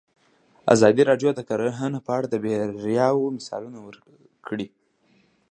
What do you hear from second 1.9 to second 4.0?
په اړه د بریاوو مثالونه